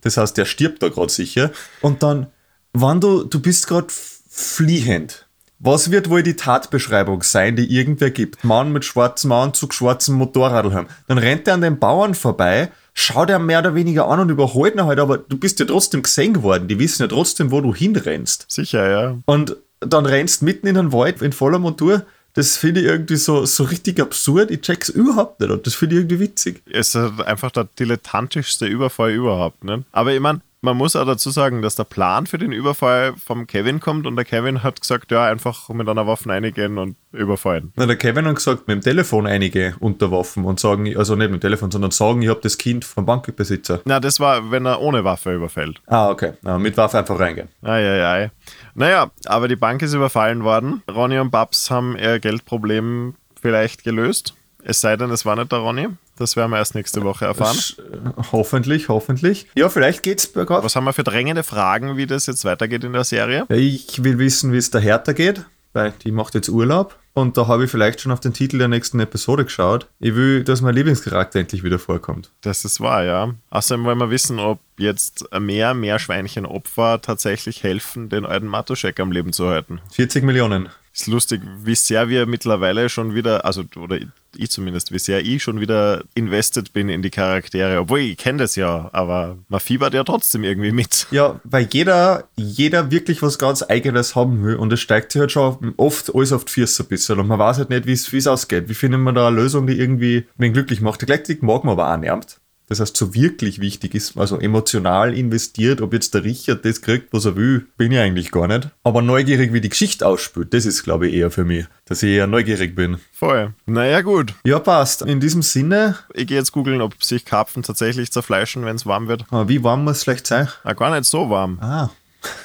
[0.02, 1.50] Das heißt, der stirbt da gerade sicher.
[1.80, 2.26] Und dann,
[2.72, 5.21] wenn du, du bist gerade fliehend
[5.64, 8.42] was wird wohl die Tatbeschreibung sein, die irgendwer gibt?
[8.42, 13.38] Mann mit schwarzem Anzug, schwarzem Motorradl Dann rennt er an den Bauern vorbei, schaut er
[13.38, 16.66] mehr oder weniger an und überholt ihn halt, aber du bist ja trotzdem gesehen worden.
[16.66, 18.46] Die wissen ja trotzdem, wo du hinrennst.
[18.48, 19.18] Sicher, ja.
[19.25, 22.05] Und dann rennst mitten in den Wald in voller Montur.
[22.35, 24.51] Das finde ich irgendwie so, so richtig absurd.
[24.51, 26.62] Ich check's überhaupt nicht und das finde ich irgendwie witzig.
[26.70, 29.85] Es ist einfach der dilettantischste Überfall überhaupt, ne?
[29.92, 33.48] Aber ich meine, man muss auch dazu sagen, dass der Plan für den Überfall vom
[33.48, 37.72] Kevin kommt und der Kevin hat gesagt, ja, einfach mit einer Waffe einigen und überfallen.
[37.77, 41.33] Na, der Kevin hat gesagt, mit dem Telefon einige unter Waffen und sagen, also nicht
[41.33, 43.81] mit dem Telefon, sondern sagen, ich habe das Kind vom Bankbesitzer.
[43.85, 45.83] Na, das war, wenn er ohne Waffe überfällt.
[45.87, 46.35] Ah, okay.
[46.42, 47.48] Na, mit Waffe einfach reingehen.
[47.62, 48.31] Eieiei.
[48.75, 50.83] Naja, aber die Bank ist überfallen worden.
[50.88, 54.35] Ronny und Babs haben ihr Geldproblem vielleicht gelöst.
[54.64, 55.88] Es sei denn, es war nicht der Ronny.
[56.16, 57.59] Das werden wir erst nächste Woche erfahren.
[57.79, 59.48] Äh, hoffentlich, hoffentlich.
[59.57, 60.64] Ja, vielleicht geht's bergauf.
[60.64, 63.46] Was haben wir für drängende Fragen, wie das jetzt weitergeht in der Serie?
[63.48, 66.96] Ich will wissen, wie es der Hertha geht, weil die macht jetzt Urlaub.
[67.14, 69.87] Und da habe ich vielleicht schon auf den Titel der nächsten Episode geschaut.
[69.98, 72.31] Ich will, dass mein Lieblingscharakter endlich wieder vorkommt.
[72.40, 73.35] Das ist wahr, ja.
[73.51, 79.35] Außerdem wollen wir wissen, ob jetzt mehr Meerschweinchenopfer tatsächlich helfen, den alten Matuschek am Leben
[79.35, 79.81] zu halten.
[79.92, 80.70] 40 Millionen.
[80.94, 83.98] Ist lustig, wie sehr wir mittlerweile schon wieder, also, oder
[84.37, 87.81] ich zumindest, wie sehr ich schon wieder invested bin in die Charaktere.
[87.81, 91.07] Obwohl ich kenne das ja, aber man fiebert ja trotzdem irgendwie mit.
[91.11, 95.33] Ja, weil jeder, jeder wirklich was ganz Eigenes haben will und es steigt sich halt
[95.33, 98.26] schon oft alles auf die Füße ein bisschen und man weiß halt nicht, wie es
[98.26, 98.68] ausgeht.
[98.68, 101.00] Wie findet man da eine Lösung, die irgendwie wen glücklich macht?
[101.00, 102.38] Gleichzeitig mag man aber auch nervt.
[102.72, 107.12] Das heißt, so wirklich wichtig ist, also emotional investiert, ob jetzt der Richard das kriegt,
[107.12, 108.70] was er will, bin ich eigentlich gar nicht.
[108.82, 112.12] Aber neugierig, wie die Geschichte ausspielt, das ist, glaube ich, eher für mich, dass ich
[112.12, 112.96] eher neugierig bin.
[113.12, 113.52] Voll.
[113.66, 114.32] Naja, gut.
[114.42, 115.02] Ja, passt.
[115.02, 115.98] In diesem Sinne.
[116.14, 119.26] Ich gehe jetzt googeln, ob sich Karpfen tatsächlich zerfleischen, wenn es warm wird.
[119.28, 120.48] Aber ah, wie warm muss es vielleicht sein?
[120.64, 121.58] Ah, gar nicht so warm.
[121.61, 121.90] Ah.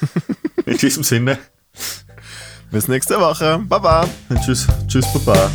[0.66, 1.38] In diesem Sinne.
[2.70, 3.60] Bis nächste Woche.
[3.66, 4.06] Baba.
[4.44, 4.66] Tschüss.
[4.88, 5.50] Tschüss, Baba.